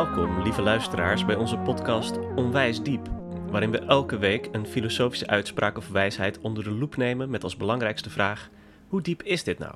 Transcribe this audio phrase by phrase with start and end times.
[0.00, 3.08] Welkom, lieve luisteraars, bij onze podcast Onwijs Diep,
[3.50, 7.56] waarin we elke week een filosofische uitspraak of wijsheid onder de loep nemen met als
[7.56, 8.48] belangrijkste vraag:
[8.88, 9.74] hoe diep is dit nou?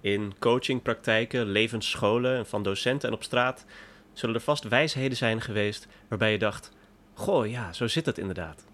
[0.00, 3.64] In coachingpraktijken, levensscholen en van docenten en op straat
[4.12, 6.72] zullen er vast wijsheden zijn geweest waarbij je dacht:
[7.14, 8.64] goh, ja, zo zit het inderdaad.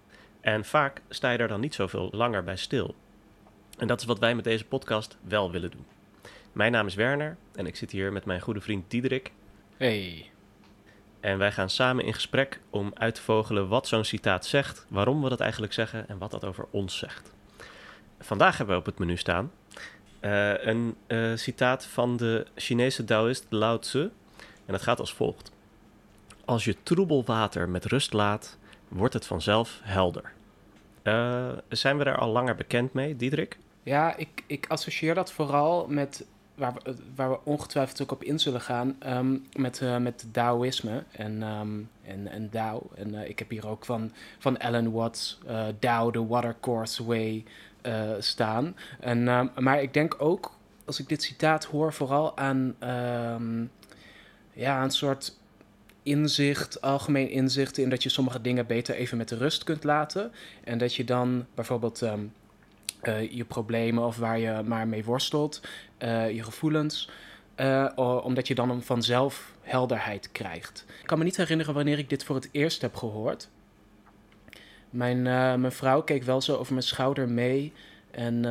[0.40, 2.95] En vaak sta je daar dan niet zoveel langer bij stil.
[3.78, 5.87] En dat is wat wij met deze podcast wel willen doen.
[6.52, 9.32] Mijn naam is Werner en ik zit hier met mijn goede vriend Diederik.
[9.76, 10.30] Hey.
[11.20, 15.23] En wij gaan samen in gesprek om uit te vogelen wat zo'n citaat zegt, waarom
[15.23, 17.33] we dat eigenlijk zeggen en wat dat over ons zegt.
[18.20, 19.51] Vandaag hebben we op het menu staan
[20.20, 24.01] uh, een uh, citaat van de Chinese Taoïst Lao Tzu.
[24.66, 25.52] En dat gaat als volgt:
[26.45, 30.32] Als je troebel water met rust laat, wordt het vanzelf helder.
[31.02, 33.59] Uh, zijn we daar al langer bekend mee, Diederik?
[33.82, 36.27] Ja, ik, ik associeer dat vooral met
[37.14, 41.90] waar we, ongetwijfeld ook op in zullen gaan, um, met, uh, met Taoïsme en, um,
[42.02, 42.90] en, en Tao.
[42.94, 47.44] En uh, ik heb hier ook van, van Alan Watts uh, Tao, The Watercourse Way
[48.18, 48.76] staan.
[49.00, 50.52] En, um, maar ik denk ook,
[50.84, 52.76] als ik dit citaat hoor, vooral aan
[54.52, 55.38] ja, een soort
[56.02, 60.32] inzicht, algemeen inzicht in dat je sommige dingen beter even met de rust kunt laten.
[60.64, 61.98] En dat je dan bijvoorbeeld
[63.30, 65.60] je problemen of waar je maar mee worstelt,
[66.03, 67.10] uh, je gevoelens.
[67.56, 67.88] Uh,
[68.22, 70.84] omdat je dan vanzelf helderheid krijgt.
[71.00, 73.48] Ik kan me niet herinneren wanneer ik dit voor het eerst heb gehoord.
[74.91, 75.22] Mijn,
[75.60, 77.72] mijn vrouw keek wel zo over mijn schouder mee.
[78.10, 78.44] En,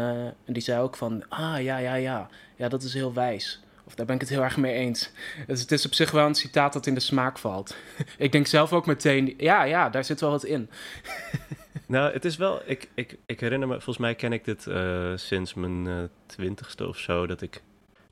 [0.45, 3.61] en die zei ook van, ah ja, ja, ja, ja, dat is heel wijs.
[3.89, 5.11] Of daar ben ik het heel erg mee eens.
[5.47, 7.76] Dus het is op zich wel een citaat dat in de smaak valt.
[8.17, 10.70] ik denk zelf ook meteen, ja, ja, daar zit wel wat in.
[11.89, 12.61] Nou, het is wel.
[12.66, 16.88] Ik, ik, ik herinner me, volgens mij ken ik dit uh, sinds mijn uh, twintigste
[16.88, 17.27] of zo.
[17.27, 17.64] Dat ik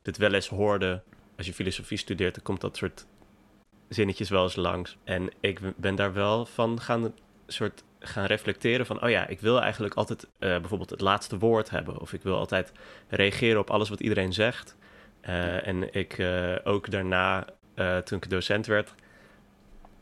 [0.01, 1.01] dit wel eens hoorde.
[1.37, 3.05] Als je filosofie studeert, dan komt dat soort
[3.89, 4.97] zinnetjes wel eens langs.
[5.03, 7.13] En ik ben daar wel van gaan,
[7.47, 9.03] soort, gaan reflecteren van...
[9.03, 11.99] oh ja, ik wil eigenlijk altijd uh, bijvoorbeeld het laatste woord hebben.
[11.99, 12.71] Of ik wil altijd
[13.07, 14.75] reageren op alles wat iedereen zegt.
[15.21, 16.25] en ik
[16.63, 17.45] ook daarna,
[18.03, 18.93] toen ik docent werd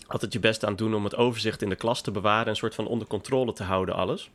[0.07, 2.75] altijd je best aan doen om het overzicht in de klas te bewaren, een soort
[2.75, 4.29] van onder controle te houden alles.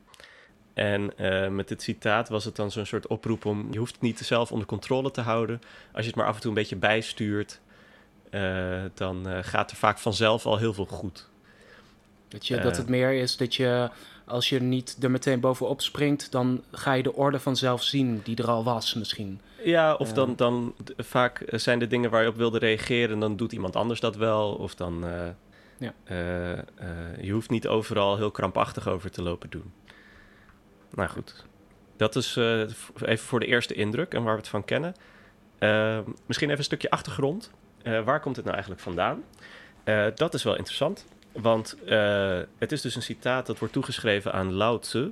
[0.74, 4.02] En uh, met dit citaat was het dan zo'n soort oproep om, je hoeft het
[4.02, 5.60] niet zelf onder controle te houden.
[5.92, 7.60] Als je het maar af en toe een beetje bijstuurt,
[8.30, 11.28] uh, dan uh, gaat er vaak vanzelf al heel veel goed.
[12.28, 13.90] Dat, je, dat het meer is dat je,
[14.24, 18.36] als je niet er meteen bovenop springt, dan ga je de orde vanzelf zien die
[18.36, 19.40] er al was misschien.
[19.64, 23.52] Ja, of dan, dan vaak zijn de dingen waar je op wilde reageren, dan doet
[23.52, 24.52] iemand anders dat wel.
[24.52, 25.04] Of dan
[25.80, 25.94] ja.
[26.10, 26.62] Uh, uh,
[27.20, 29.72] je hoeft niet overal heel krampachtig over te lopen doen.
[30.90, 31.44] Nou goed,
[31.96, 32.60] dat is uh,
[33.02, 34.94] even voor de eerste indruk en waar we het van kennen.
[36.26, 37.50] misschien even een stukje achtergrond.
[37.82, 39.24] waar komt het nou eigenlijk vandaan?
[40.14, 41.76] dat is wel interessant, want
[42.58, 45.10] het is dus een citaat dat wordt toegeschreven aan Lao Tzu.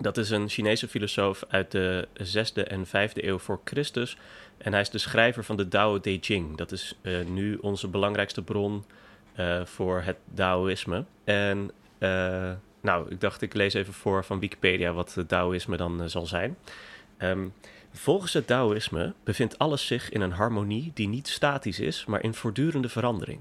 [0.00, 4.16] Dat is een Chinese filosoof uit de 6e en 5e eeuw voor Christus.
[4.58, 6.56] En hij is de schrijver van de Tao Te Ching.
[6.56, 8.84] Dat is nu onze belangrijkste bron
[9.36, 11.04] uh, voor het Taoïsme.
[11.24, 16.02] En uh, nou, ik dacht ik lees even voor van Wikipedia wat het Taoïsme dan
[16.02, 16.56] uh, zal zijn.
[17.18, 17.52] Um,
[17.92, 22.34] volgens het Taoïsme bevindt alles zich in een harmonie die niet statisch is, maar in
[22.34, 23.40] voortdurende verandering.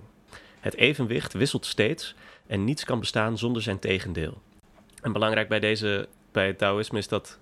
[0.60, 2.16] Het evenwicht wisselt steeds
[2.48, 4.42] en niets kan bestaan zonder zijn tegendeel.
[5.02, 7.40] En belangrijk bij, deze, bij het Taoïsme is dat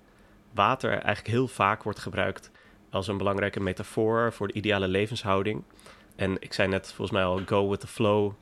[0.54, 2.50] water eigenlijk heel vaak wordt gebruikt
[2.90, 5.62] als een belangrijke metafoor voor de ideale levenshouding.
[6.20, 8.32] En ik zei net volgens mij al, go with the flow.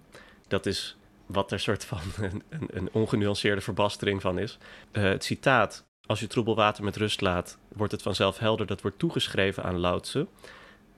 [0.49, 0.97] Dat is
[1.27, 4.59] wat er soort van een, een ongenuanceerde verbastering van is.
[4.93, 8.67] Uh, het citaat, als je troebel water met rust laat, wordt het vanzelf helder.
[8.67, 10.19] Dat wordt toegeschreven aan Lao Tzu.
[10.19, 10.27] Uh,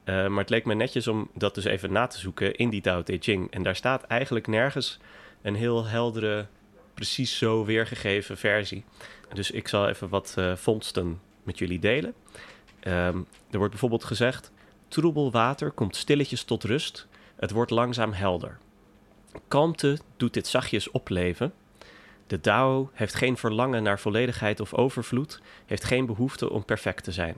[0.04, 3.02] maar het leek me netjes om dat dus even na te zoeken in die Tao
[3.02, 3.50] Te Ching.
[3.50, 4.98] En daar staat eigenlijk nergens
[5.42, 6.46] een heel heldere,
[6.94, 8.84] precies zo weergegeven versie.
[9.32, 12.14] Dus ik zal even wat uh, vondsten met jullie delen.
[12.82, 14.52] Um, er wordt bijvoorbeeld gezegd:
[14.90, 17.06] Troebel water komt stilletjes tot rust.
[17.36, 18.58] Het wordt langzaam helder.
[19.48, 21.52] Kalmte doet dit zachtjes opleven.
[22.26, 27.12] De Tao heeft geen verlangen naar volledigheid of overvloed, heeft geen behoefte om perfect te
[27.12, 27.36] zijn.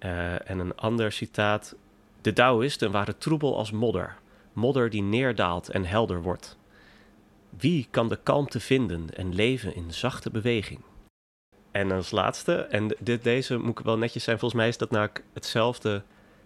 [0.00, 1.74] Uh, en een ander citaat.
[2.20, 4.16] De Taoïsten waren troebel als modder,
[4.52, 6.56] modder die neerdaalt en helder wordt.
[7.58, 10.80] Wie kan de kalmte vinden en leven in zachte beweging?
[11.70, 14.90] En als laatste, en dit, deze moet ik wel netjes zijn, volgens mij is dat
[14.90, 16.02] nou hetzelfde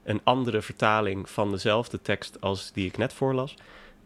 [0.08, 3.54] een andere vertaling van dezelfde tekst als die ik net voorlas.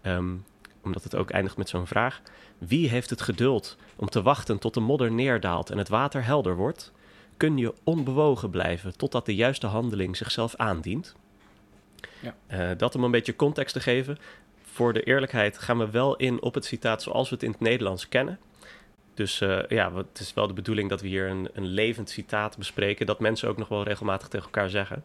[0.02, 0.44] Um,
[0.82, 2.22] omdat het ook eindigt met zo'n vraag.
[2.58, 6.56] Wie heeft het geduld om te wachten tot de modder neerdaalt en het water helder
[6.56, 6.92] wordt?
[7.36, 11.14] Kun je onbewogen blijven totdat de juiste handeling zichzelf aandient?
[12.20, 12.34] Ja.
[12.50, 14.18] Uh, dat om een beetje context te geven.
[14.72, 17.60] voor de eerlijkheid gaan we wel in op het citaat zoals we het in het
[17.60, 18.38] Nederlands kennen.
[19.14, 22.56] Dus uh, ja, het is wel de bedoeling dat we hier een, een levend citaat
[22.58, 23.06] bespreken.
[23.06, 25.04] Dat mensen ook nog wel regelmatig tegen elkaar zeggen.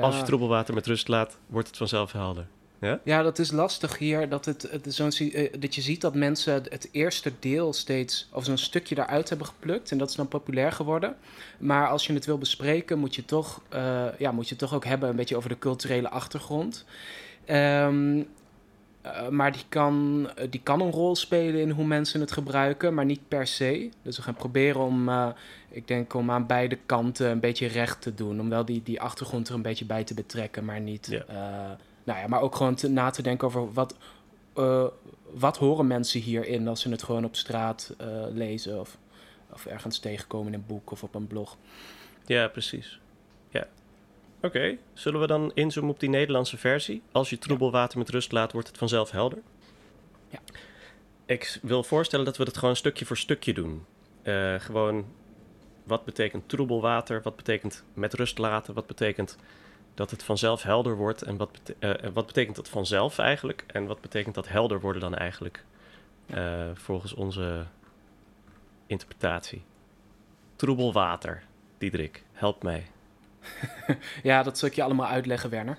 [0.00, 2.46] Als je troebelwater met rust laat, wordt het vanzelf helder.
[2.80, 3.00] Ja?
[3.04, 4.28] ja, dat is lastig hier.
[4.28, 8.44] Dat, het, het zo'n, eh, dat je ziet dat mensen het eerste deel steeds, of
[8.44, 9.90] zo'n stukje daaruit hebben geplukt.
[9.90, 11.16] En dat is dan populair geworden.
[11.58, 14.84] Maar als je het wil bespreken, moet je toch, uh, ja, moet je toch ook
[14.84, 16.84] hebben een beetje over de culturele achtergrond.
[17.50, 18.26] Um,
[19.06, 23.04] uh, maar die kan, die kan een rol spelen in hoe mensen het gebruiken, maar
[23.04, 23.90] niet per se.
[24.02, 25.28] Dus we gaan proberen om, uh,
[25.70, 28.40] ik denk, om aan beide kanten een beetje recht te doen.
[28.40, 31.06] Om wel die, die achtergrond er een beetje bij te betrekken, maar niet.
[31.10, 31.24] Ja.
[32.04, 33.94] Nou ja, maar ook gewoon te, na te denken over wat,
[35.30, 37.94] wat horen mensen hierin als ze het gewoon op straat
[38.32, 38.98] lezen of,
[39.52, 41.56] of ergens tegenkomen in een boek of op een blog.
[42.26, 42.98] Ja, precies.
[44.44, 44.78] Oké, okay.
[44.92, 47.02] zullen we dan inzoomen op die Nederlandse versie?
[47.12, 49.38] Als je troebelwater met rust laat, wordt het vanzelf helder.
[50.28, 50.38] Ja.
[51.26, 53.84] Ik wil voorstellen dat we het gewoon stukje voor stukje doen.
[54.22, 55.06] Uh, gewoon,
[55.84, 57.22] wat betekent troebelwater?
[57.22, 58.74] Wat betekent met rust laten?
[58.74, 59.36] Wat betekent
[59.94, 61.22] dat het vanzelf helder wordt.
[61.22, 63.64] En wat, uh, wat betekent dat vanzelf eigenlijk?
[63.66, 65.64] En wat betekent dat helder worden dan eigenlijk?
[66.26, 67.64] Uh, volgens onze
[68.86, 69.62] interpretatie.
[70.56, 71.42] Troebel water,
[71.78, 72.86] Diederik, help mij.
[74.22, 75.76] ja, dat zal ik je allemaal uitleggen, Werner.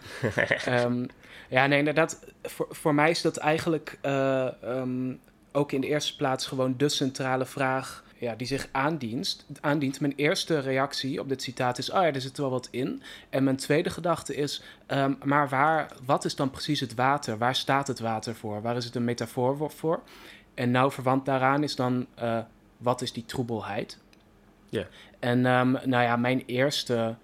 [0.67, 1.07] um,
[1.49, 2.19] ja, nee, inderdaad.
[2.43, 5.19] Voor, voor mij is dat eigenlijk uh, um,
[5.51, 9.99] ook in de eerste plaats gewoon de centrale vraag ja, die zich aandient, aandient.
[9.99, 13.01] Mijn eerste reactie op dit citaat is: oh ja, er zit wel wat in.
[13.29, 17.37] En mijn tweede gedachte is: um, maar waar, wat is dan precies het water?
[17.37, 18.61] Waar staat het water voor?
[18.61, 20.01] Waar is het een metafoor voor?
[20.53, 22.39] En nou verwant daaraan is dan: uh,
[22.77, 23.97] wat is die troebelheid?
[24.69, 24.85] Ja.
[25.19, 27.15] En um, nou ja, mijn eerste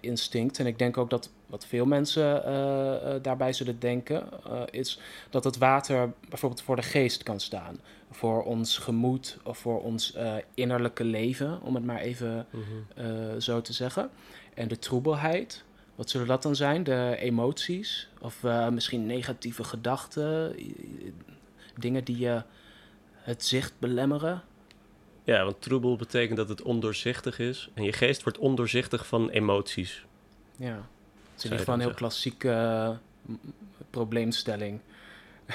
[0.00, 4.28] instinct, en ik denk ook dat wat veel mensen uh, daarbij zullen denken,
[4.70, 5.00] is
[5.30, 7.80] dat het water bijvoorbeeld voor de geest kan staan
[8.10, 10.16] voor ons gemoed of voor ons
[10.54, 13.04] innerlijke leven, om het maar even mm -hmm.
[13.04, 14.10] uh, zo te zeggen.
[14.54, 16.84] En de troebelheid, wat zullen dat dan zijn?
[16.84, 20.56] De emoties of uh, misschien negatieve gedachten,
[21.76, 22.42] dingen die je
[23.12, 24.42] het zicht belemmeren.
[25.26, 27.68] Ja, want troebel betekent dat het ondoorzichtig is.
[27.74, 30.04] En je geest wordt ondoorzichtig van emoties.
[30.56, 32.98] Ja, het is in ieder geval een heel klassieke
[33.90, 34.80] probleemstelling.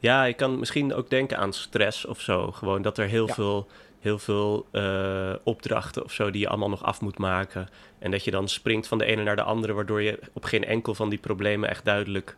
[0.00, 2.50] Ja, je kan misschien ook denken aan stress of zo.
[2.50, 3.34] Gewoon dat er heel ja.
[3.34, 3.66] veel,
[4.00, 7.68] heel veel uh, opdrachten of zo die je allemaal nog af moet maken.
[7.98, 10.64] En dat je dan springt van de ene naar de andere, waardoor je op geen
[10.64, 12.36] enkel van die problemen echt duidelijk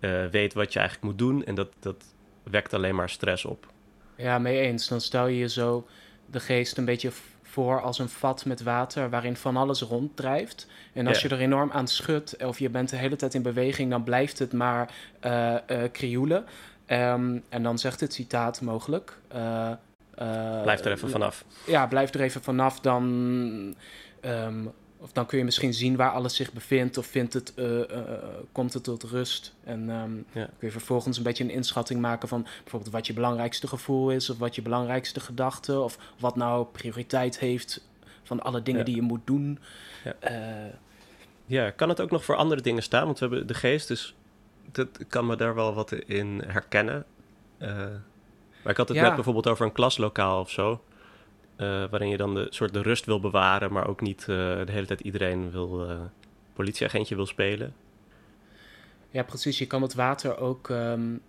[0.00, 1.44] uh, weet wat je eigenlijk moet doen.
[1.44, 2.04] En dat, dat
[2.42, 3.66] wekt alleen maar stress op.
[4.16, 4.88] Ja, mee eens.
[4.88, 5.86] Dan stel je je zo
[6.26, 7.10] de geest een beetje
[7.42, 10.66] voor als een vat met water waarin van alles ronddrijft.
[10.92, 13.90] En als je er enorm aan schudt of je bent de hele tijd in beweging,
[13.90, 14.90] dan blijft het maar
[15.26, 15.54] uh,
[15.92, 16.44] krioelen.
[16.86, 19.18] Um, en dan zegt het citaat mogelijk.
[19.34, 19.70] Uh,
[20.18, 21.44] uh, blijf er even vanaf.
[21.66, 22.80] Ja, blijf er even vanaf.
[22.80, 23.04] Dan,
[24.20, 24.72] um,
[25.04, 26.98] of dan kun je misschien zien waar alles zich bevindt.
[26.98, 27.80] Of vindt het, uh,
[28.52, 29.54] komt het tot rust.
[29.64, 30.44] En um, ja.
[30.44, 34.30] kun je vervolgens een beetje een inschatting maken van bijvoorbeeld wat je belangrijkste gevoel is.
[34.30, 35.80] Of wat je belangrijkste gedachte.
[35.80, 37.86] Of wat nou prioriteit heeft
[38.22, 38.86] van alle dingen ja.
[38.86, 39.58] die je moet doen.
[40.04, 40.14] Ja.
[41.46, 43.04] ja, kan het ook nog voor andere dingen staan?
[43.04, 44.14] Want we hebben de geest dus
[44.72, 47.04] dat kan me daar wel wat in herkennen.
[48.62, 50.80] Maar ik had het net bijvoorbeeld over een klaslokaal of zo.
[51.56, 54.72] Uh, waarin je dan de soort de rust wil bewaren, maar ook niet uh, de
[54.72, 55.86] hele tijd iedereen wil
[56.52, 57.74] politieagentje wil spelen.
[59.10, 59.58] Ja, precies.
[59.58, 61.20] Je kan het water ook um,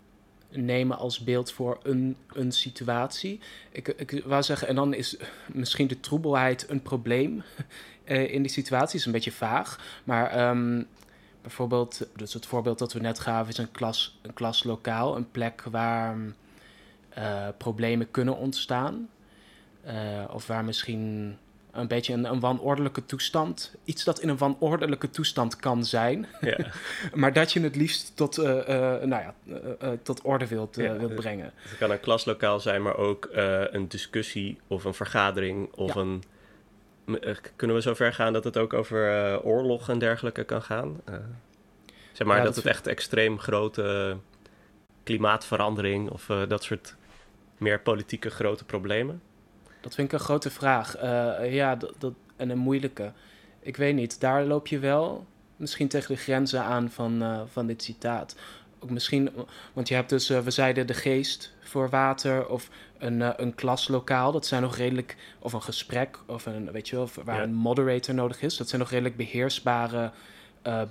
[0.50, 3.40] nemen als beeld voor een, een situatie.
[3.72, 7.44] Ik, ik wou zeggen, en dan is misschien de troebelheid een probleem
[8.36, 9.00] in die situatie.
[9.00, 9.80] is een beetje vaag.
[10.04, 10.88] Maar um,
[11.46, 15.64] Bijvoorbeeld, dus het voorbeeld dat we net gaven is een, klas, een klaslokaal, een plek
[15.72, 16.18] waar
[17.58, 19.10] problemen kunnen ontstaan.
[19.86, 19.94] Uh,
[20.34, 21.38] of waar misschien
[21.72, 26.58] een beetje een, een, wanordelijke toestand, iets dat in een wanordelijke toestand kan zijn, ja.
[27.14, 29.34] maar dat je het liefst tot, uh, nou ja,
[30.04, 31.52] tot orde wilt, ja, wilt brengen.
[31.56, 33.30] Het kan een klaslokaal zijn, maar ook
[33.72, 36.02] een discussie of een vergadering of ja.
[36.02, 36.24] een
[37.06, 41.02] eh, kunnen we zover gaan dat het ook over oorlog en dergelijke kan gaan?
[42.12, 44.18] Zeg maar dat, dat het echt extreem grote
[45.04, 46.96] klimaatverandering of dat soort
[47.58, 49.22] meer politieke grote problemen?
[49.86, 50.98] Dat vind ik een grote vraag.
[51.50, 53.12] ja, dat, dat, en een moeilijke.
[53.60, 55.26] Ik weet niet, daar loop je wel
[55.56, 58.36] misschien tegen de grenzen aan van, van dit citaat.
[58.80, 59.30] Ook misschien,
[59.74, 64.32] want je hebt dus, we zeiden de geest voor water of een, uh, een klaslokaal.
[64.32, 67.44] Dat zijn nog redelijk, of een gesprek, of een, weet je wel, waar ja.
[67.44, 68.58] een moderator nodig is.
[68.58, 70.12] Dat zijn nog redelijk beheersbare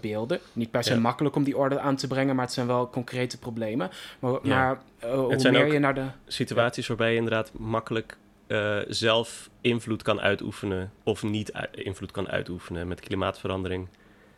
[0.01, 0.41] beelden.
[0.53, 3.39] Niet per se makkelijk om die orde aan te brengen, maar het zijn wel concrete
[3.39, 3.91] problemen.
[4.19, 6.05] Maar, maar hoe meer je naar de.
[6.27, 12.89] Situaties waarbij je inderdaad makkelijk uh, zelf invloed kan uitoefenen of niet invloed kan uitoefenen.
[12.89, 13.89] Met klimaatverandering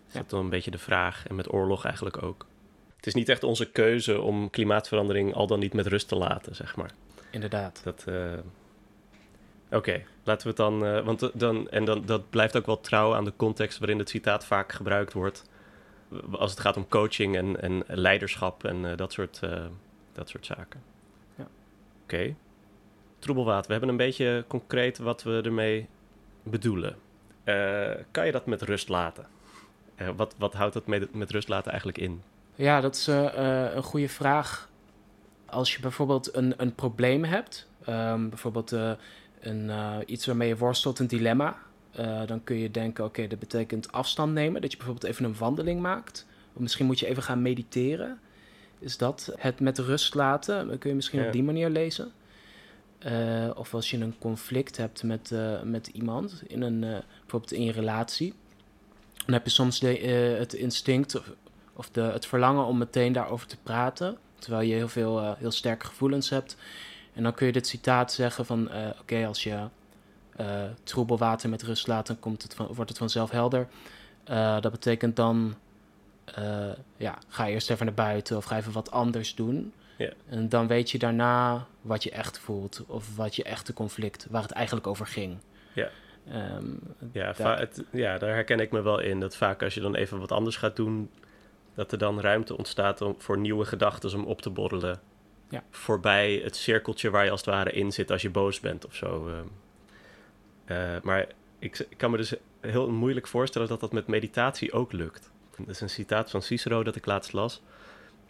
[0.09, 1.27] is dat dan een beetje de vraag.
[1.27, 2.47] En met oorlog eigenlijk ook.
[2.97, 6.55] Het is niet echt onze keuze om klimaatverandering al dan niet met rust te laten,
[6.55, 6.91] zeg maar.
[7.31, 7.81] Inderdaad.
[7.85, 8.05] Dat.
[9.71, 10.85] Oké, laten we het dan.
[10.85, 14.09] Uh, want dan, en dan, dat blijft ook wel trouw aan de context waarin het
[14.09, 15.45] citaat vaak gebruikt wordt.
[16.31, 19.65] Als het gaat om coaching en, en leiderschap en uh, dat, soort, uh,
[20.13, 20.83] dat soort zaken.
[21.35, 21.43] Ja.
[22.03, 22.15] Oké.
[22.15, 22.37] Okay.
[23.19, 25.89] Troebelwater, we hebben een beetje concreet wat we ermee
[26.43, 26.97] bedoelen.
[28.11, 29.27] kan je dat met rust laten?
[30.17, 32.23] wat, wat houdt dat met, met rust laten eigenlijk in?
[32.55, 34.69] Ja, dat is een goede vraag.
[35.47, 38.71] Als je bijvoorbeeld een, een probleem hebt, um, bijvoorbeeld
[39.41, 39.71] een,
[40.07, 41.57] iets waarmee je worstelt, een dilemma.
[42.27, 44.61] Dan kun je denken, oké, dat betekent afstand nemen.
[44.61, 46.27] Dat je bijvoorbeeld even een wandeling maakt.
[46.53, 48.19] Of misschien moet je even gaan mediteren.
[48.79, 50.69] Is dat het met rust laten?
[50.69, 52.13] Dat kun je misschien op die manier lezen.
[53.07, 55.33] Uh, of als je een conflict hebt met,
[55.65, 56.81] met iemand, in een,
[57.21, 58.35] bijvoorbeeld in je relatie.
[59.25, 59.81] Dan heb je soms
[60.39, 61.23] het instinct
[61.73, 64.19] of, de, het verlangen om meteen daarover te praten.
[64.39, 66.57] Terwijl je heel veel heel sterke gevoelens hebt.
[67.13, 69.69] En dan kun je dit citaat zeggen van, oké, als je
[70.83, 73.69] troebel water met rust laat, dan komt het wordt het vanzelf helder.
[74.61, 75.55] Dat betekent dan,
[76.97, 79.73] ja, ga eerst even naar buiten of ga even wat anders doen.
[80.29, 84.43] En dan weet je daarna wat je echt voelt of wat je echte conflict, waar
[84.43, 85.39] het eigenlijk over ging.
[85.73, 85.89] Ja.
[86.57, 86.81] Um,
[87.13, 87.59] ja, daar...
[87.59, 89.21] Het, ja, daar herken ik me wel in.
[89.21, 91.11] Dat vaak als je dan even wat anders gaat doen,
[91.75, 95.01] dat er dan ruimte ontstaat om, voor nieuwe gedachten om op te borrelen
[95.49, 95.63] ja.
[95.71, 98.95] voorbij het cirkeltje waar je als het ware in zit als je boos bent of
[98.95, 99.31] zo.
[100.67, 101.27] Uh, maar
[101.59, 105.31] ik, ik, kan me dus heel moeilijk voorstellen dat dat met meditatie ook lukt.
[105.57, 107.63] Dat is een citaat van Cicero dat ik laatst las.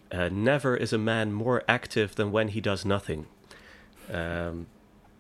[0.09, 3.27] Uh, Never is a man more active than when he does nothing.
[4.11, 4.49] Uh,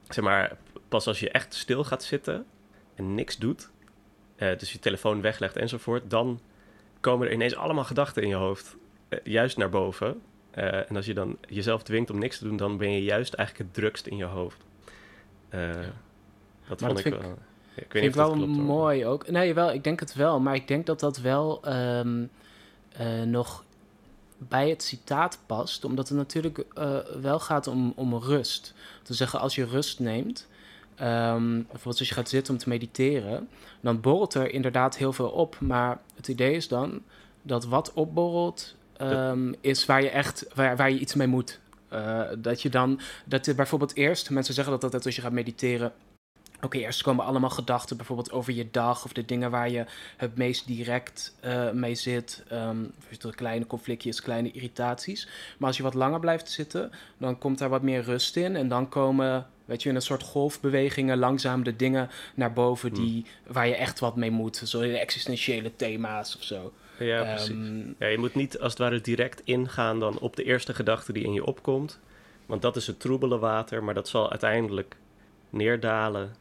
[0.09, 0.57] zeg maar,
[0.89, 2.47] pas als je echt stil gaat zitten
[2.95, 3.71] en niks doet,
[4.37, 6.41] uh, dus je telefoon weglegt enzovoort, dan
[7.01, 8.77] komen er ineens allemaal gedachten in je hoofd,
[9.25, 10.21] juist naar boven.
[10.55, 13.35] Uh, en als je dan jezelf dwingt om niks te doen, dan ben je juist
[13.35, 14.65] eigenlijk het drukst in je hoofd.
[16.69, 17.39] Dat vond ik wel.
[17.75, 19.31] ik weet vind ik wel mooi ook.
[19.31, 20.41] Nee, wel, ik denk het wel.
[20.41, 22.31] Maar ik denk dat dat wel um,
[23.01, 23.65] uh, nog
[24.39, 25.85] bij het citaat past.
[25.85, 26.65] Omdat het natuurlijk
[27.21, 28.75] wel gaat om, om rust.
[29.03, 30.47] Te zeggen, als je rust neemt.
[31.01, 33.49] Um, bijvoorbeeld als je gaat zitten om te mediteren.
[33.81, 35.61] Dan borrelt er inderdaad heel veel op.
[35.61, 37.03] Maar het idee is dan
[37.43, 41.61] dat wat opborrelt um, is waar je echt waar, waar je iets mee moet.
[41.93, 45.33] Uh, dat je dan, dat je bijvoorbeeld eerst, mensen zeggen dat altijd als je gaat
[45.33, 45.93] mediteren.
[46.61, 49.85] Oké, eerst komen allemaal gedachten bijvoorbeeld over je dag of de dingen waar je
[50.17, 52.45] het meest direct uh, mee zit.
[52.53, 52.93] Um,
[53.35, 55.29] kleine conflictjes, kleine irritaties.
[55.59, 58.57] Maar als je wat langer blijft zitten, dan komt daar wat meer rust in.
[58.57, 63.05] En dan komen, weet je, in een soort golfbewegingen langzaam de dingen naar boven hmm.
[63.05, 64.57] die, waar je echt wat mee moet.
[64.57, 66.73] Zo de existentiële thema's of zo.
[66.99, 67.49] Ja, precies.
[67.49, 71.13] Ehm, ja, je moet niet als het ware direct ingaan dan op de eerste gedachte
[71.13, 71.99] die in je opkomt.
[72.47, 74.97] Want dat is het troebele water, maar dat zal uiteindelijk
[75.51, 76.35] neerdalen.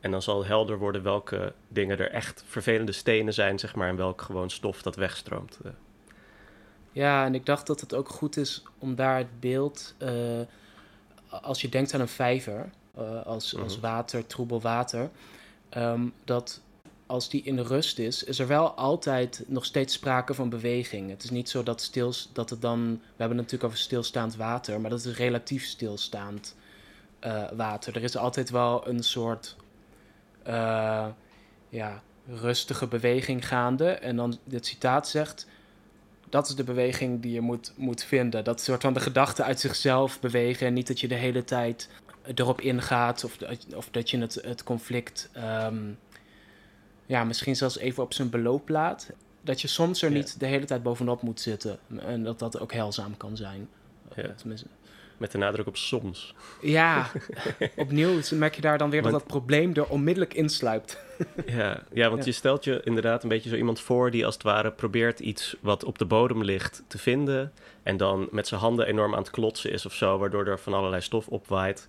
[0.00, 3.96] En dan zal helder worden welke dingen er echt vervelende stenen zijn, zeg maar, en
[3.96, 5.58] welk gewoon stof dat wegstroomt.
[5.64, 5.70] Eh.
[6.92, 10.40] Ja, en ik dacht dat het ook goed is om daar het beeld, uh,
[11.30, 13.86] als je denkt aan een vijver, uh, als, als mhm.
[13.86, 15.10] water, troebel water,
[15.76, 16.60] um, dat
[17.10, 21.10] als die in rust is, is er wel altijd nog steeds sprake van beweging.
[21.10, 22.90] Het is niet zo dat, stils, dat het dan.
[22.90, 26.56] We hebben het natuurlijk over stilstaand water, maar dat is relatief stilstaand
[27.24, 27.96] uh, water.
[27.96, 29.56] Er is altijd wel een soort.
[30.46, 31.06] Uh,
[31.68, 33.90] ja, rustige beweging gaande.
[33.90, 35.46] En dan dit citaat zegt.
[36.28, 38.44] Dat is de beweging die je moet, moet vinden.
[38.44, 40.66] Dat soort van de gedachten uit zichzelf bewegen.
[40.66, 41.88] En niet dat je de hele tijd
[42.34, 43.24] erop ingaat.
[43.24, 43.36] Of,
[43.74, 45.30] of dat je het, het conflict.
[45.36, 45.98] Um,
[47.06, 49.10] ja, misschien zelfs even op zijn beloop laat.
[49.42, 51.78] Dat je soms er niet de hele tijd bovenop moet zitten.
[51.98, 53.68] En dat dat ook heilzaam kan zijn.
[54.16, 54.34] Ja.
[55.20, 56.34] Met de nadruk op soms.
[56.60, 57.10] Ja,
[57.76, 60.98] opnieuw merk je daar dan weer dat dat probleem er onmiddellijk insluipt.
[61.46, 64.42] ja, ja, want je stelt je inderdaad een beetje zo iemand voor die als het
[64.42, 67.52] ware probeert iets wat op de bodem ligt te vinden.
[67.82, 70.74] En dan met zijn handen enorm aan het klotsen is of zo, waardoor er van
[70.74, 71.88] allerlei stof opwaait.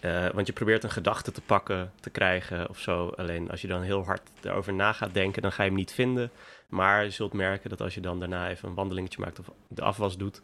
[0.00, 3.12] Uh, want je probeert een gedachte te pakken, te krijgen of zo.
[3.16, 5.92] Alleen als je dan heel hard erover na gaat denken, dan ga je hem niet
[5.92, 6.30] vinden.
[6.68, 9.82] Maar je zult merken dat als je dan daarna even een wandelingetje maakt of de
[9.82, 10.42] afwas doet,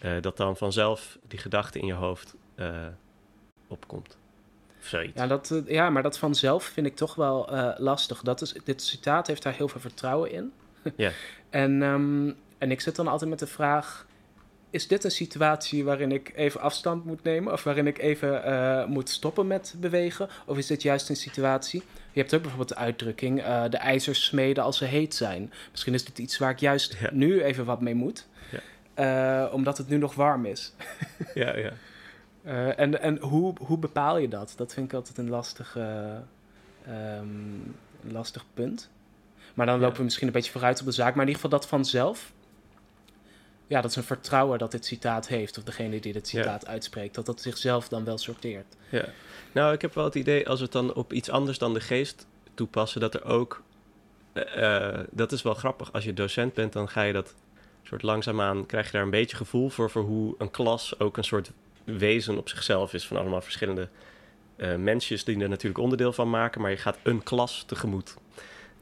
[0.00, 2.86] uh, dat dan vanzelf die gedachte in je hoofd uh,
[3.68, 4.18] opkomt.
[4.80, 5.20] Of zoiets.
[5.20, 8.22] Ja, dat, ja, maar dat vanzelf vind ik toch wel lastig.
[8.22, 10.52] Dat is, dit citaat heeft daar heel veel vertrouwen in.
[10.96, 11.10] Ja.
[11.50, 14.06] en, ehm, en ik zit dan altijd met de vraag:
[14.70, 17.52] is dit een situatie waarin ik even afstand moet nemen?
[17.52, 20.28] Of waarin ik even uh, moet stoppen met bewegen?
[20.46, 21.82] Of is dit juist een situatie?
[22.12, 25.52] Je hebt ook bijvoorbeeld de uitdrukking: uh, de ijzers smeden als ze heet zijn.
[25.70, 27.10] Misschien is dit iets waar ik juist ja.
[27.12, 28.26] nu even wat mee moet.
[28.96, 30.72] Uh, omdat het nu nog warm is.
[31.34, 31.72] ja, ja.
[32.74, 34.52] en en hoe, hoe bepaal je dat?
[34.56, 38.90] Dat vind ik altijd een lastig, um, een lastig punt.
[39.54, 41.14] Maar dan lopen we misschien een beetje vooruit op de zaak.
[41.14, 42.32] Maar in ieder geval dat vanzelf
[43.70, 47.14] ja, dat is een vertrouwen dat dit citaat heeft, of degene die dit citaat uitspreekt,
[47.14, 48.76] dat dat zichzelf dan wel sorteert.
[48.88, 49.04] Ja,
[49.52, 51.80] nou, ik heb wel het idee, als we het dan op iets anders dan de
[51.80, 53.62] geest toepassen, dat er ook,
[54.56, 57.34] uh, dat is wel grappig, als je docent bent, dan ga je dat
[57.82, 61.24] soort langzaamaan, krijg je daar een beetje gevoel voor, voor hoe een klas ook een
[61.24, 61.52] soort
[61.84, 63.88] wezen op zichzelf is, van allemaal verschillende
[64.56, 68.16] uh, mensjes die er natuurlijk onderdeel van maken, maar je gaat een klas tegemoet.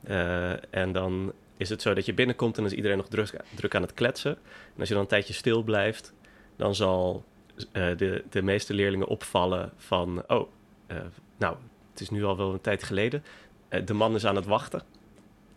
[0.09, 3.41] Uh, en dan is het zo dat je binnenkomt en dan is iedereen nog druk,
[3.55, 4.39] druk aan het kletsen.
[4.75, 6.13] En als je dan een tijdje stil blijft,
[6.57, 7.25] dan zal
[7.57, 10.23] uh, de, de meeste leerlingen opvallen van...
[10.27, 10.49] oh,
[11.37, 11.57] nou,
[11.91, 13.25] het is nu al wel een tijd geleden.
[13.85, 14.83] De man is aan het wachten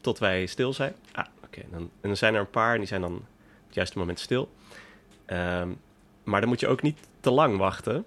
[0.01, 0.93] tot wij stil zijn.
[1.11, 1.61] Ah, oké.
[1.71, 4.49] En dan zijn er een paar en die zijn dan op het juiste moment stil.
[5.27, 5.79] Um,
[6.23, 8.05] maar dan moet je ook niet te lang wachten.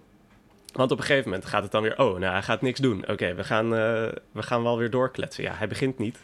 [0.73, 1.99] Want op een gegeven moment gaat het dan weer...
[1.99, 3.09] oh, nou, hij gaat niks doen.
[3.09, 5.45] Oké, we, gaan, we gaan wel weer doorkletsen.
[5.45, 6.19] Ja, hij begint niet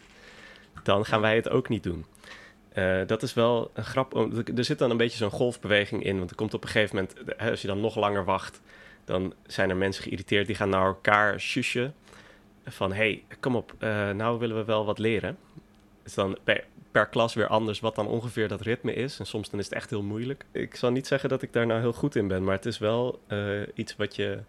[0.83, 2.05] dan gaan wij het ook niet doen.
[2.73, 4.15] Uh, dat is wel een grap.
[4.55, 6.17] Er zit dan een beetje zo'n golfbeweging in.
[6.17, 8.61] Want er komt op een gegeven moment, als je dan nog langer wacht,
[9.05, 11.93] dan zijn er mensen geïrriteerd die gaan naar elkaar shushen.
[12.65, 13.75] Van hey, kom op,
[14.15, 15.37] nou willen we wel wat leren.
[16.03, 19.19] Is dan per, per, klas weer anders wat dan ongeveer dat ritme is.
[19.19, 20.45] En soms dan is het echt heel moeilijk.
[20.51, 22.77] Ik zal niet zeggen dat ik daar nou heel goed in ben, maar het is
[22.77, 24.39] wel uh, iets wat je.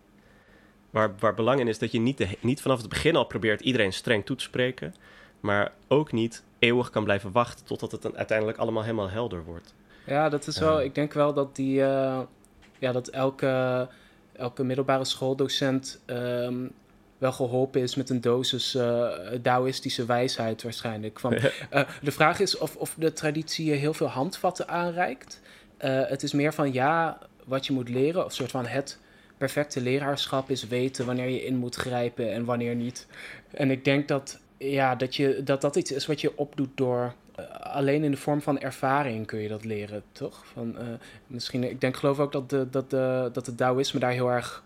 [0.90, 3.60] Waar, waar belang in is dat je niet, de, niet vanaf het begin al probeert
[3.60, 4.94] iedereen streng toe te spreken
[5.42, 9.74] maar ook niet eeuwig kan blijven wachten totdat het dan uiteindelijk allemaal helemaal helder wordt.
[10.06, 12.20] Ja, dat is wel, ik denk wel dat die, uh,
[12.78, 13.88] ja, dat elke,
[14.32, 16.72] elke middelbare schooldocent um,
[17.22, 19.08] wel geholpen is met een dosis uh,
[19.42, 21.20] Taoïstische wijsheid waarschijnlijk.
[21.20, 21.40] Van, uh,
[22.02, 25.40] de vraag is of, of de traditie je heel veel handvatten aanreikt.
[25.78, 28.98] het is meer van ja, wat je moet leren, of soort van het
[29.36, 33.06] perfecte leraarschap is weten wanneer je in moet grijpen en wanneer niet.
[33.50, 37.14] En ik denk dat ja, dat, je, dat dat iets is wat je opdoet door.
[37.38, 40.44] Uh, alleen in de vorm van ervaring kun je dat leren, toch?
[40.52, 40.84] Van, uh,
[41.26, 44.64] misschien, ik denk, geloof ook dat de, dat de, dat de Taoïsme daar heel erg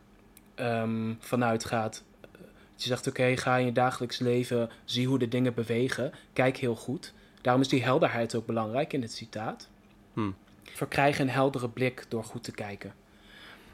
[0.61, 2.05] um, vanuit gaat.
[2.77, 6.57] Je zegt, oké, okay, ga in je dagelijks leven, zie hoe de dingen bewegen, kijk
[6.57, 7.12] heel goed.
[7.41, 9.69] Daarom is die helderheid ook belangrijk in het citaat.
[10.12, 10.35] Hmm.
[10.62, 12.95] Verkrijg een heldere blik door goed te kijken.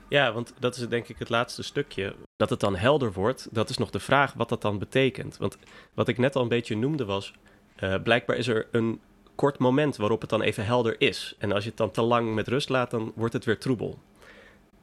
[0.09, 2.15] Ja, want dat is denk ik het laatste stukje.
[2.37, 5.37] Dat het dan helder wordt, dat is nog de vraag wat dat dan betekent.
[5.37, 5.57] Want
[5.95, 7.35] wat ik net al een beetje noemde was,
[7.81, 9.01] uh, blijkbaar is er een
[9.35, 11.35] kort moment waarop het dan even helder is.
[11.39, 13.99] En als je het dan te lang met rust laat, dan wordt het weer troebel.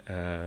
[0.09, 0.39] Uh,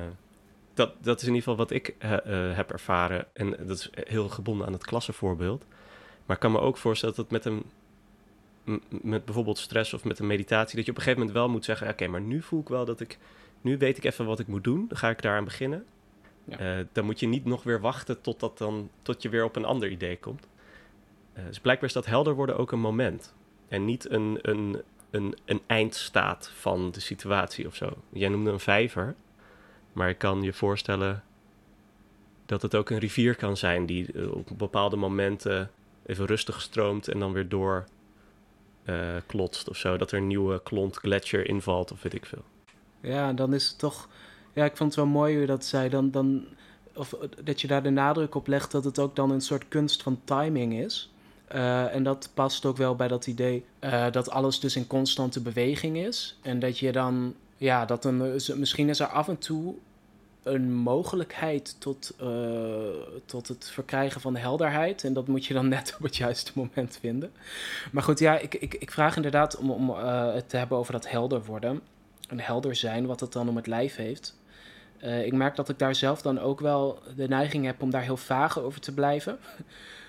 [0.74, 2.10] dat, dat is in ieder geval wat ik uh,
[2.56, 3.26] heb ervaren.
[3.32, 5.64] En dat is heel gebonden aan het klassenvoorbeeld.
[6.26, 7.64] Maar ik kan me ook voorstellen dat met een
[8.88, 11.64] met bijvoorbeeld stress of met een meditatie, dat je op een gegeven moment wel moet
[11.64, 13.18] zeggen: Oké, maar nu voel ik wel dat ik
[13.60, 14.84] nu weet ik even wat ik moet doen.
[14.88, 15.84] Dan ga ik daaraan beginnen.
[16.44, 16.78] Ja.
[16.78, 19.56] Uh, dan moet je niet nog weer wachten tot, dat dan, tot je weer op
[19.56, 20.48] een ander idee komt.
[21.38, 23.34] Uh, dus blijkbaar is dat helder worden ook een moment.
[23.68, 27.96] En niet een, een, een, een eindstaat van de situatie of zo.
[28.12, 29.14] Jij noemde een vijver.
[29.92, 31.22] Maar ik kan je voorstellen
[32.46, 35.70] dat het ook een rivier kan zijn die eh, op bepaalde momenten
[36.06, 37.84] even rustig stroomt en dan weer door
[38.84, 39.96] uh, klotst of zo.
[39.96, 42.44] Dat er een nieuwe klont gletsjer invalt of weet ik veel.
[43.00, 44.08] Ja, dan is het toch.
[44.52, 45.88] Ja, ik vond het wel mooi hoe dat zei.
[45.88, 46.44] Dan, dan,
[46.94, 50.02] of dat je daar de nadruk op legt dat het ook dan een soort kunst
[50.02, 51.10] van timing is.
[51.46, 53.64] En dat past ook wel bij dat idee
[54.10, 56.38] dat alles dus in constante beweging is.
[56.42, 59.74] En dat je dan, ja, dat een, misschien is er af en toe
[60.42, 62.28] een mogelijkheid tot, uh,
[63.24, 65.04] tot het verkrijgen van helderheid.
[65.04, 67.32] En dat moet je dan net op het juiste moment vinden.
[67.92, 71.10] Maar goed, ja, ik, ik, ik vraag inderdaad om, om het te hebben over dat
[71.10, 71.80] helder worden
[72.28, 74.36] en helder zijn wat het dan om het lijf heeft.
[75.04, 78.02] Uh, ik merk dat ik daar zelf dan ook wel de neiging heb om daar
[78.02, 79.38] heel vaag over te blijven.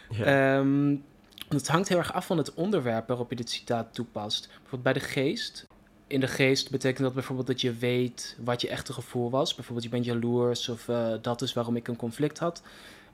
[0.10, 0.58] Ja.
[0.58, 1.04] Um,
[1.50, 4.48] het hangt heel erg af van het onderwerp waarop je dit citaat toepast.
[4.48, 5.66] Bijvoorbeeld bij de geest.
[6.14, 9.56] In de geest betekent dat bijvoorbeeld dat je weet wat je echte gevoel was.
[9.56, 12.64] Bijvoorbeeld je bent jaloers of uh, dat is waarom ik een conflict had.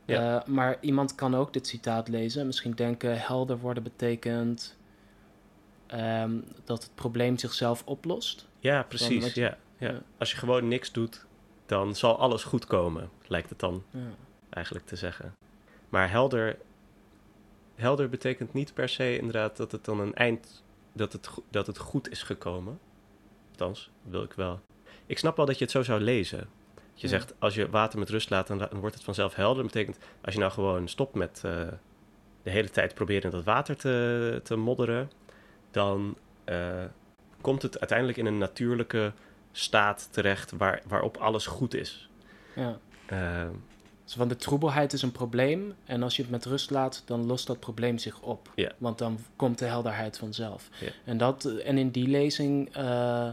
[0.05, 0.35] Ja.
[0.35, 2.45] Uh, maar iemand kan ook dit citaat lezen.
[2.45, 4.77] Misschien denken helder worden betekent
[5.93, 8.47] um, dat het probleem zichzelf oplost.
[8.59, 9.33] Ja, precies.
[9.33, 10.01] ja, ja.
[10.17, 11.25] Als je gewoon niks doet,
[11.65, 13.83] dan zal alles goed komen, lijkt het dan
[14.49, 15.35] eigenlijk te zeggen.
[15.89, 16.57] Maar helder,
[17.75, 21.77] helder betekent niet per se inderdaad dat het dan een eind, dat het, dat het
[21.77, 22.79] goed is gekomen.
[23.61, 24.59] Althans, wil ik wel.
[25.05, 26.47] Ik snap wel dat je het zo zou lezen.
[26.93, 29.63] Je zegt, als je water met rust laat, dan, wordt het vanzelf helder.
[29.63, 31.67] Dat betekent, als je nou gewoon stopt met uh,
[32.43, 35.11] de hele tijd proberen dat water te, te modderen,
[35.71, 36.83] dan uh,
[37.41, 39.13] komt het uiteindelijk in een natuurlijke
[39.51, 42.09] staat terecht waar, waarop alles goed is.
[42.55, 42.79] Ja.
[43.11, 43.49] Uh,
[44.03, 47.25] dus van de troebelheid is een probleem en als je het met rust laat, dan
[47.25, 48.49] lost dat probleem zich op.
[48.77, 50.69] Want dan komt de helderheid vanzelf.
[51.05, 53.29] En, dat, en in die lezing, uh,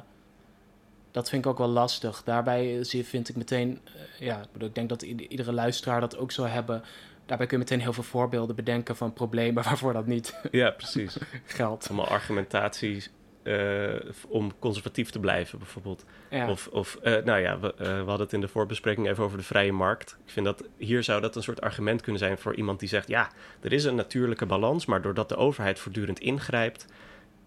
[1.16, 2.22] dat vind ik ook wel lastig.
[2.24, 6.83] Daarbij vind ik meteen, uh, ja, ik denk dat iedere luisteraar dat ook zou hebben
[7.26, 11.16] daarbij kun je meteen heel veel voorbeelden bedenken van problemen waarvoor dat niet ja, precies.
[11.44, 11.88] geldt.
[11.88, 13.11] Allemaal argumentaties
[13.42, 13.94] uh,
[14.29, 16.05] om conservatief te blijven, bijvoorbeeld.
[16.31, 19.38] Of, of uh, nou ja, we, uh, we, hadden het in de voorbespreking even over
[19.38, 20.16] de vrije markt.
[20.24, 23.09] Ik vind dat hier zou dat een soort argument kunnen zijn voor iemand die zegt:
[23.09, 26.87] ja, er is een natuurlijke balans, maar doordat de overheid voortdurend ingrijpt,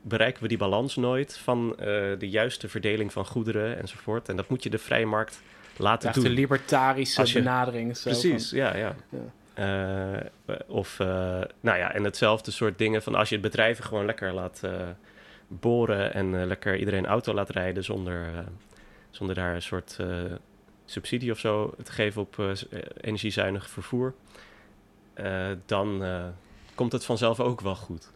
[0.01, 1.75] bereiken we die balans nooit van
[2.19, 4.29] de juiste verdeling van goederen enzovoort.
[4.29, 5.41] En dat moet je de vrije markt
[5.77, 6.23] laten ja, doen.
[6.23, 7.97] de libertarische je, benadering.
[7.97, 8.95] Zo precies, van, ja, ja.
[9.09, 9.19] ja.
[9.59, 10.17] Uh,
[10.67, 11.07] of, uh,
[11.59, 14.62] nou ja, en hetzelfde soort dingen van als je het bedrijven gewoon lekker laat
[15.47, 18.45] boren en lekker iedereen auto laat rijden zonder,
[19.09, 19.97] zonder daar een soort
[20.85, 22.55] subsidie of zo te geven op
[23.01, 24.13] energiezuinig vervoer,
[25.65, 26.03] dan
[26.75, 28.12] komt het vanzelf ook wel goed.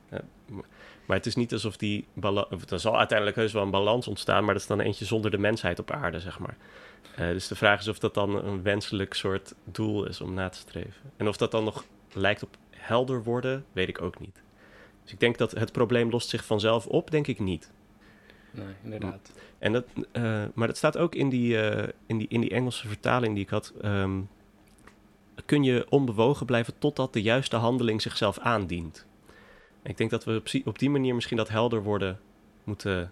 [1.05, 2.47] Maar het is niet alsof die balans.
[2.69, 5.37] Er zal uiteindelijk heus wel een balans ontstaan, maar dat is dan eentje zonder de
[5.37, 6.57] mensheid op aarde, zeg maar.
[7.19, 10.49] Uh, dus de vraag is of dat dan een wenselijk soort doel is om na
[10.49, 11.11] te streven.
[11.17, 14.41] En of dat dan nog lijkt op helder worden, weet ik ook niet.
[15.03, 17.71] Dus ik denk dat het probleem lost zich vanzelf op, denk ik niet.
[18.51, 19.31] Nee, inderdaad.
[19.59, 22.87] En dat, uh, maar dat staat ook in die, uh, in, die, in die Engelse
[22.87, 23.73] vertaling die ik had.
[23.83, 24.29] Um,
[25.45, 29.05] kun je onbewogen blijven totdat de juiste handeling zichzelf aandient.
[29.83, 32.19] Ik denk dat we op, die manier misschien dat helder worden
[32.63, 33.11] moeten,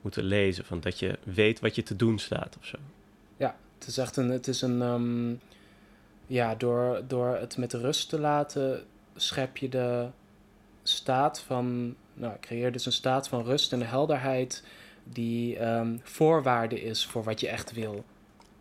[0.00, 0.64] moeten lezen.
[0.64, 2.76] Van dat je weet wat je te doen staat of zo.
[3.36, 4.30] Ja, het is echt een.
[4.30, 5.40] Het is een um,
[6.26, 10.06] ja, door, door het met rust te laten, schep je de
[10.82, 11.94] staat van.
[12.14, 14.64] Nou, creëer dus een staat van rust en helderheid.
[15.04, 18.04] die um, voorwaarde is voor wat je echt wil.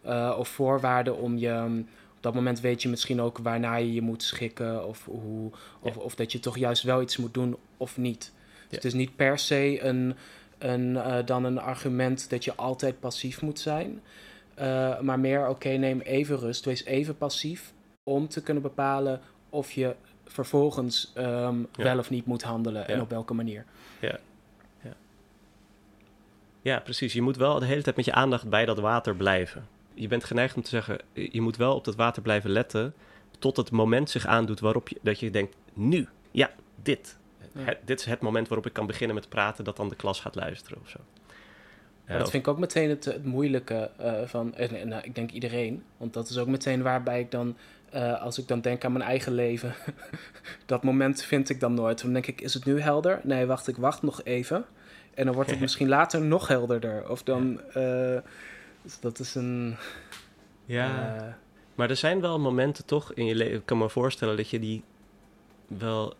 [0.05, 1.83] Uh, of voorwaarde om je.
[2.25, 4.88] Op dat moment weet je misschien ook waarnaar je je moet schikken.
[4.88, 6.01] Of, hoe, of, ja.
[6.01, 8.19] of dat je toch juist wel iets moet doen of niet.
[8.19, 8.75] Dus ja.
[8.75, 10.15] het is niet per se een,
[10.57, 14.01] een, uh, dan een argument dat je altijd passief moet zijn.
[14.59, 19.21] Uh, maar meer, oké, okay, neem even rust, wees even passief om te kunnen bepalen
[19.49, 21.83] of je vervolgens um, ja.
[21.83, 22.88] wel of niet moet handelen ja.
[22.88, 23.65] en op welke manier.
[23.99, 24.19] Ja.
[24.81, 24.93] ja.
[26.61, 27.13] Ja, precies.
[27.13, 29.67] Je moet wel de hele tijd met je aandacht bij dat water blijven.
[29.95, 32.93] Je bent geneigd om te zeggen, je moet wel op dat water blijven letten
[33.39, 36.51] tot het moment zich aandoet waarop je, dat je denkt, nu, ja,
[36.84, 37.17] dit.
[37.53, 40.19] Het, dit is het moment waarop ik kan beginnen met praten, dat dan de klas
[40.19, 40.99] gaat luisteren of zo.
[42.08, 45.31] Ja, dat vind ik ook meteen het, het moeilijke uh, van, en, nou, ik denk
[45.31, 47.58] iedereen, want dat is ook meteen waarbij ik dan,
[47.93, 49.73] uh, als ik dan denk aan mijn eigen leven,
[50.65, 52.01] dat moment vind ik dan nooit.
[52.01, 53.19] Dan denk ik, is het nu helder?
[53.23, 54.65] Nee, wacht, ik wacht nog even.
[55.13, 57.10] En dan wordt het misschien later nog helderder.
[57.10, 58.17] Of dan, uh,
[58.85, 59.75] dus dat is een...
[60.65, 61.37] Ja,
[61.75, 64.59] maar er zijn wel momenten toch in je leven, ik kan me voorstellen dat je
[64.59, 64.83] die
[65.67, 66.15] wel...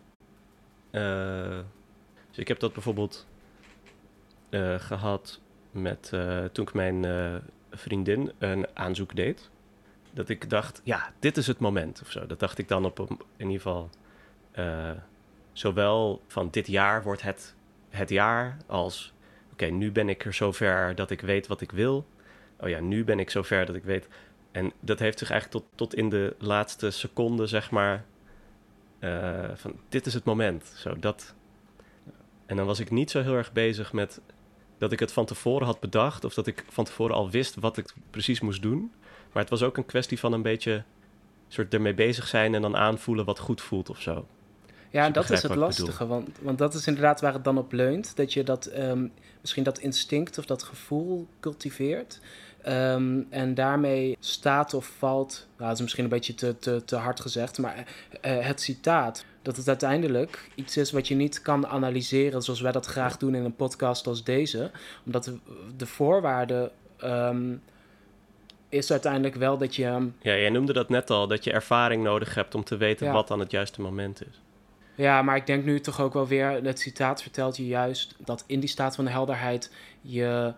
[0.90, 3.26] dus ik heb dat bijvoorbeeld
[4.78, 6.12] gehad met
[6.52, 7.06] toen ik mijn
[7.70, 9.50] vriendin een aanzoek deed.
[10.12, 12.26] Dat ik dacht, ja, dit is het moment of zo.
[12.26, 13.90] Dat dacht ik dan op een, in ieder geval.
[15.52, 17.54] Zowel van dit jaar wordt het
[17.88, 19.14] het jaar als.
[19.52, 22.06] Oké, okay, nu ben ik er zover dat ik weet wat ik wil.
[22.60, 24.08] Oh ja, nu ben ik zover dat ik weet.
[24.52, 28.04] En dat heeft zich eigenlijk tot, tot in de laatste seconde, zeg maar.
[29.54, 30.64] van dit is het moment.
[30.76, 31.34] Zo dat.
[32.46, 34.20] En dan was ik niet zo heel erg bezig met
[34.78, 37.76] dat ik het van tevoren had bedacht of dat ik van tevoren al wist wat
[37.76, 38.92] ik precies moest doen.
[39.32, 40.84] Maar het was ook een kwestie van een beetje
[41.48, 44.26] soort ermee bezig zijn en dan aanvoelen wat goed voelt of zo.
[44.90, 47.72] Ja, en dat is het lastige, want, want dat is inderdaad waar het dan op
[47.72, 48.16] leunt.
[48.16, 52.20] Dat je dat, um, misschien dat instinct of dat gevoel cultiveert.
[52.68, 56.96] Um, en daarmee staat of valt, nou, dat is misschien een beetje te, te, te
[56.96, 61.66] hard gezegd, maar uh, het citaat dat het uiteindelijk iets is wat je niet kan
[61.66, 64.70] analyseren zoals wij dat graag doen in een podcast als deze.
[65.04, 65.38] Omdat de,
[65.76, 66.70] de voorwaarde
[67.04, 67.62] um,
[68.68, 69.82] is uiteindelijk wel dat je.
[69.82, 73.12] Ja, jij noemde dat net al, dat je ervaring nodig hebt om te weten ja.
[73.12, 74.40] wat dan het juiste moment is.
[74.96, 78.44] Ja, maar ik denk nu toch ook wel weer, het citaat vertelt je juist dat
[78.46, 80.54] in die staat van de helderheid je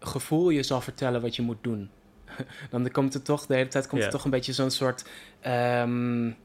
[0.00, 1.90] gevoel je zal vertellen wat je moet doen.
[2.70, 5.04] Dan komt het toch, de hele tijd komt er toch een beetje zo'n soort.
[5.46, 6.36] Um,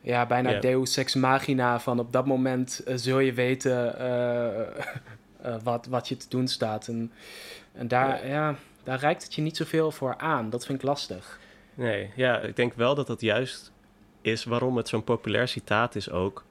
[0.00, 3.96] ja, bijna deus ex machina van op dat moment zul je weten
[5.64, 6.88] wat, wat je te doen staat.
[6.88, 7.12] En,
[7.72, 8.54] en daar, ja.
[8.82, 10.50] daar reikt het je niet zoveel voor aan.
[10.50, 11.40] Dat vind ik lastig.
[11.74, 13.72] Nee, ja, ik denk wel dat dat juist
[14.22, 16.44] is waarom het zo'n populair citaat is ook.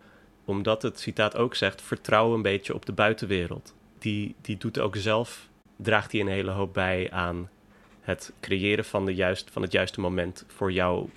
[0.46, 3.74] Omdat het citaat ook zegt, vertrouw een beetje op de buitenwereld.
[4.00, 7.50] Die, die doet ook zelf, draagt hij een hele hoop bij aan
[8.02, 11.10] het creëren van, de juist, van het juiste moment voor jou.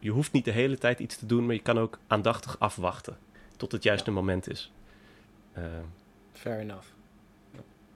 [0.00, 3.16] je, hoeft niet de hele tijd iets te doen, maar je kan ook aandachtig afwachten
[3.56, 4.72] tot het juiste moment is.
[5.58, 5.64] Uh,
[6.32, 6.86] Fair enough.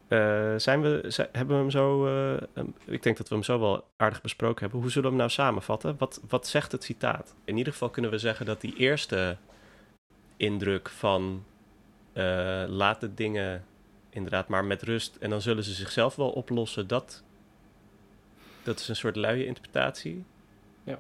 [0.09, 2.07] Uh, zijn we, hebben we hem zo.
[2.07, 4.81] Uh, ik denk dat we hem zo wel aardig besproken hebben.
[4.81, 5.95] Hoe zullen we hem nou samenvatten?
[5.99, 7.35] Wat, wat zegt het citaat?
[7.45, 9.37] In ieder geval kunnen we zeggen dat die eerste
[10.37, 11.45] indruk van.
[12.13, 13.65] Uh, laat de dingen
[14.11, 16.87] inderdaad maar met rust en dan zullen ze zichzelf wel oplossen.
[16.87, 17.23] Dat,
[18.63, 20.25] dat is een soort luie interpretatie.
[20.85, 20.99] Ja.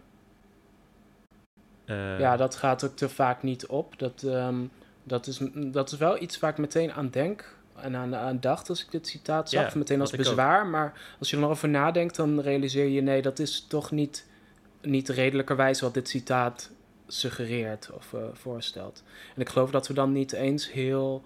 [2.18, 3.98] ja, dat gaat ook te vaak niet op.
[3.98, 4.70] Dat, um,
[5.02, 8.68] dat, is, dat is wel iets waar ik meteen aan denk en aan, aan dacht
[8.68, 9.74] als ik dit citaat zag.
[9.74, 10.66] meteen als bezwaar.
[10.66, 13.00] Maar als je er nog over nadenkt, dan realiseer je...
[13.00, 14.26] nee, dat is toch niet,
[14.82, 16.70] niet redelijkerwijs wat dit citaat
[17.06, 19.02] suggereert of uh, voorstelt.
[19.34, 21.24] En ik geloof dat we dan niet eens heel...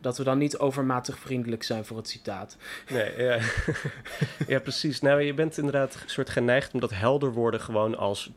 [0.00, 2.56] dat we dan niet overmatig vriendelijk zijn voor het citaat.
[2.90, 3.38] Nee, ja,
[4.54, 5.00] ja precies.
[5.00, 8.30] Nou, je bent inderdaad een soort geneigd om dat helder worden gewoon als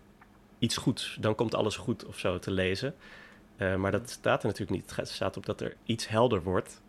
[0.60, 1.18] iets goeds.
[1.20, 2.96] Dan komt alles goed of zo te lezen.
[3.58, 4.96] Uh, maar dat staat er natuurlijk niet.
[4.96, 6.82] Het staat op dat er iets helder wordt.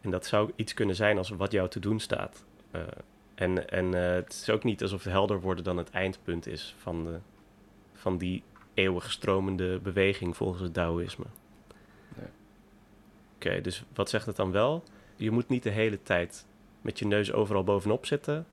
[0.00, 2.44] En dat zou iets kunnen zijn als wat jou te doen staat.
[2.72, 2.82] Uh,
[3.34, 6.74] en en uh, het is ook niet alsof het helder worden dan het eindpunt is
[6.78, 7.18] van, de,
[7.92, 8.42] van die
[8.74, 11.24] eeuwig stromende beweging volgens het Taoïsme.
[12.16, 12.28] Nee.
[13.34, 14.84] Oké, dus wat zegt het dan wel?
[15.16, 16.46] Je moet niet de hele tijd
[16.80, 18.46] met je neus overal bovenop zitten,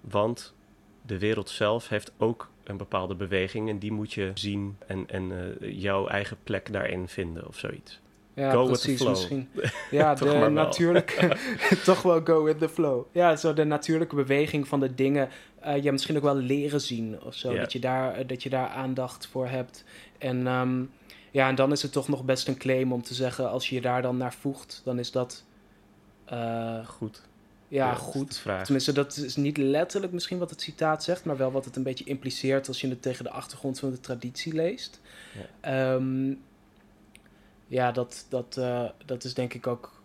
[0.00, 0.54] want
[1.02, 5.30] de wereld zelf heeft ook een bepaalde beweging en die moet je zien en, en
[5.30, 8.00] uh, jouw eigen plek daarin vinden of zoiets.
[8.38, 9.10] Ja, go precies, with the flow.
[9.10, 9.48] Misschien.
[9.98, 11.36] Ja, de natuurlijke...
[11.84, 13.06] toch wel go with the flow.
[13.12, 15.28] Ja, zo de natuurlijke beweging van de dingen.
[15.66, 17.56] Uh, ja, misschien ook wel leren zien of zo.
[17.56, 19.84] Dat, je daar, eh, dat je daar aandacht voor hebt.
[20.18, 20.90] En, um,
[21.30, 23.50] ja, en dan is het toch nog best een claim om te zeggen...
[23.50, 25.44] als je je daar dan naar voegt, dan is dat...
[26.32, 27.22] Uh, goed.
[27.68, 28.42] Ja, goed.
[28.62, 31.24] Tenminste, dat is niet letterlijk misschien wat het citaat zegt...
[31.24, 32.68] maar wel wat het een beetje impliceert...
[32.68, 35.00] als je het tegen de achtergrond van de traditie leest.
[35.62, 35.92] Ja.
[35.92, 36.40] Um,
[37.68, 40.02] ja, dat, dat, uh, dat is denk ik ook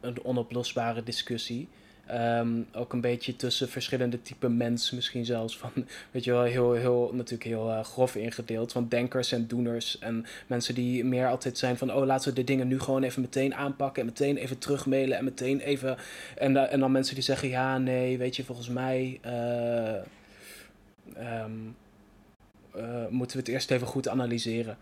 [0.00, 1.68] een onoplosbare discussie.
[2.10, 5.58] Um, ook een beetje tussen verschillende typen mensen misschien zelfs.
[5.58, 5.70] Van,
[6.10, 8.72] weet je wel, heel, heel, natuurlijk heel uh, grof ingedeeld.
[8.72, 9.98] Van denkers en doeners.
[9.98, 11.92] En mensen die meer altijd zijn van...
[11.92, 14.02] oh, laten we de dingen nu gewoon even meteen aanpakken...
[14.02, 15.96] en meteen even terugmailen en meteen even...
[16.36, 17.48] En, uh, en dan mensen die zeggen...
[17.48, 19.20] ja, nee, weet je, volgens mij...
[21.18, 21.76] Um,
[23.08, 24.76] moeten we het eerst even goed analyseren.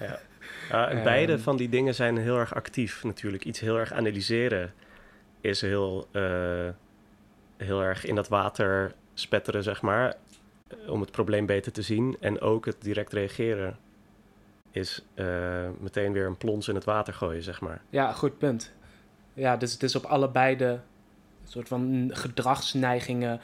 [0.00, 0.18] Ja.
[0.72, 3.44] Uh, beide van die dingen zijn heel erg actief natuurlijk.
[3.44, 4.72] Iets heel erg analyseren
[5.40, 6.68] is heel, uh,
[7.56, 10.16] heel erg in dat water spetteren, zeg maar.
[10.86, 12.16] Om het probleem beter te zien.
[12.20, 13.78] En ook het direct reageren
[14.70, 17.82] is uh, meteen weer een plons in het water gooien, zeg maar.
[17.90, 18.72] Ja, goed punt.
[19.34, 20.78] Ja, dus het is op allebei de
[21.44, 23.40] soort van gedragsneigingen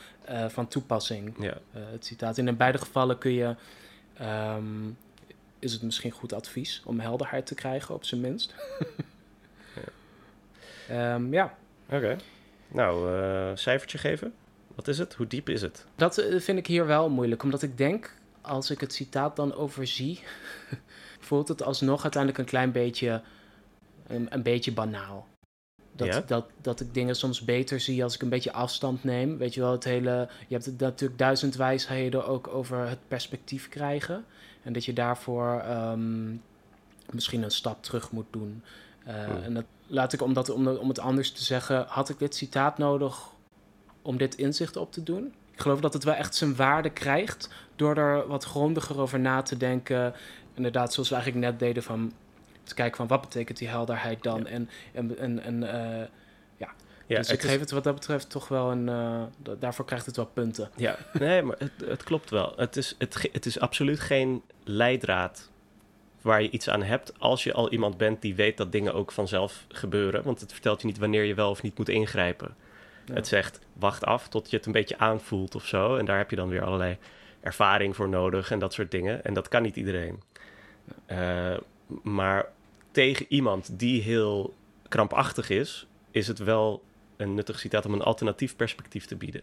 [0.48, 1.34] van toepassing.
[1.38, 1.58] Ja.
[1.70, 2.38] Het citaat.
[2.38, 3.54] In beide gevallen kun je
[4.56, 4.96] um,
[5.66, 8.54] is het misschien goed advies om helderheid te krijgen, op zijn minst.
[10.88, 11.14] ja.
[11.14, 11.54] Um, ja.
[11.90, 12.16] Oké.
[12.68, 14.34] Nou, uh, cijfertje geven.
[14.74, 15.14] Wat is het?
[15.14, 15.86] Hoe diep is het?
[15.96, 19.54] Dat eh, vind ik hier wel moeilijk, omdat ik denk, als ik het citaat dan
[19.54, 20.20] overzie,
[21.28, 23.22] voelt het alsnog uiteindelijk een klein beetje,
[24.06, 25.26] een, een beetje banaal.
[25.92, 26.22] Dat, ja?
[26.26, 29.38] dat, dat ik dingen soms beter zie als ik een beetje afstand neem.
[29.38, 30.28] Weet je wel, het hele.
[30.46, 34.24] Je hebt het natuurlijk duizend wijsheden ook over het perspectief krijgen.
[34.66, 36.42] En dat je daarvoor um,
[37.10, 38.62] misschien een stap terug moet doen.
[39.08, 42.34] Uh, En dat laat ik, omdat, om, om het anders te zeggen, had ik dit
[42.34, 43.18] citaat nodig
[44.02, 45.34] om dit inzicht op te doen?
[45.52, 49.42] Ik geloof dat het wel echt zijn waarde krijgt door er wat grondiger over na
[49.42, 50.14] te denken.
[50.54, 52.12] Inderdaad, zoals we eigenlijk net deden, van
[52.62, 54.38] te kijken van wat betekent die helderheid dan?
[54.38, 54.44] Ja.
[54.44, 56.06] En, en, en, en uh,
[57.06, 58.88] ja, dus ik geef het wat dat betreft toch wel een.
[58.88, 59.22] Uh,
[59.58, 60.70] daarvoor krijgt het wel punten.
[60.76, 62.52] Ja, nee, maar het, het klopt wel.
[62.56, 65.50] Het is, het, het is absoluut geen leidraad
[66.20, 69.12] waar je iets aan hebt als je al iemand bent die weet dat dingen ook
[69.12, 70.22] vanzelf gebeuren.
[70.22, 72.54] Want het vertelt je niet wanneer je wel of niet moet ingrijpen.
[73.12, 75.96] Het zegt wacht af tot je het een beetje aanvoelt of zo.
[75.96, 76.96] En daar heb je dan weer allerlei
[77.40, 79.24] ervaring voor nodig en dat soort dingen.
[79.24, 80.22] En dat kan niet iedereen.
[81.06, 81.56] Uh,
[82.02, 82.46] maar
[82.90, 84.54] tegen iemand die heel
[84.88, 86.82] krampachtig is, is het wel
[87.16, 89.42] een nuttig citaat om een alternatief perspectief te bieden.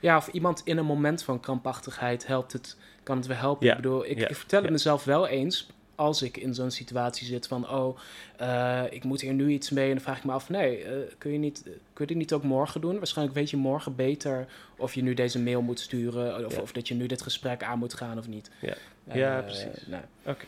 [0.00, 3.66] Ja, of iemand in een moment van krampachtigheid helpt het, kan het wel helpen.
[3.66, 7.26] Ja, ik bedoel, ik, ik vertel het mezelf wel eens als ik in zo'n situatie
[7.26, 7.98] zit van, oh,
[8.40, 9.86] uh, ik moet hier nu iets mee.
[9.86, 12.32] En dan vraag ik me af, nee, uh, kun, je niet, kun je dit niet
[12.32, 12.96] ook morgen doen?
[12.96, 16.46] Waarschijnlijk weet je morgen beter of je nu deze mail moet sturen.
[16.46, 18.50] Of, of dat je nu dit gesprek aan moet gaan of niet.
[18.60, 19.86] Ja, ja precies.
[19.86, 20.02] Nou.
[20.24, 20.44] Oké.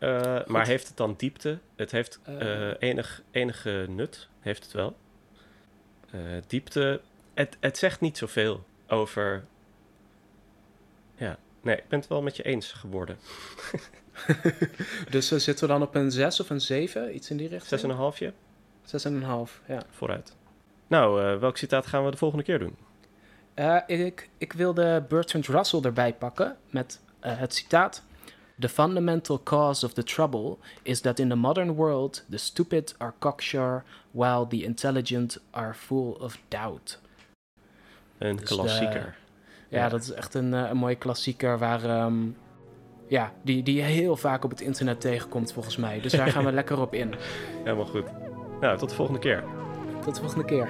[0.00, 0.44] Okay.
[0.46, 1.58] maar heeft het dan diepte?
[1.76, 2.20] Het heeft
[2.78, 4.96] enig, enige nut, heeft het wel.
[6.46, 7.00] Diepte,
[7.34, 9.44] het, het zegt niet zoveel over
[11.18, 13.18] ja, nee, ik ben het wel met je eens geworden.
[15.10, 17.14] dus uh, zitten we dan op een 6 of een 7?
[17.14, 17.80] Iets in die richting?
[18.22, 18.32] 6,5?
[19.08, 19.82] 6,5, ja.
[19.90, 20.36] Vooruit.
[20.86, 22.76] Nou, uh, welk citaat gaan we de volgende keer doen?
[23.54, 28.02] Uh, ik, ik wilde Bertrand Russell erbij pakken met het citaat.
[28.60, 33.12] The fundamental cause of the trouble is that in the modern world the stupid are
[33.18, 36.98] cocksure while the intelligent are full of doubt.
[38.18, 39.16] Een dus klassieker.
[39.68, 42.36] Ja, dat is echt een, eh, een mooie klassieker waar, um,
[43.08, 46.00] ja, die, die je heel vaak op het internet tegenkomt volgens mij.
[46.00, 47.14] Dus daar gaan we lekker op in.
[47.64, 48.04] Helemaal goed.
[48.60, 49.44] Nou, tot de volgende keer.
[50.04, 50.68] Tot de volgende keer.